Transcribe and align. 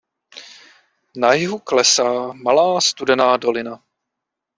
Na 1.15 1.29
jihu 1.33 1.59
klesá 1.59 2.33
Malá 2.33 2.81
Studená 2.81 3.37
dolina. 3.37 3.83